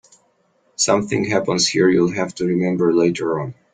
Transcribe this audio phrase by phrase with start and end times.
[0.77, 3.53] Something happens here you'll have to remember later on.